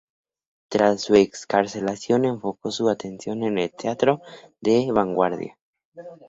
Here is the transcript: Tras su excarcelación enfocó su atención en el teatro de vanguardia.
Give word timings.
Tras 0.67 1.01
su 1.03 1.13
excarcelación 1.13 2.25
enfocó 2.25 2.71
su 2.71 2.89
atención 2.89 3.43
en 3.43 3.59
el 3.59 3.71
teatro 3.71 4.19
de 4.59 4.89
vanguardia. 4.91 5.59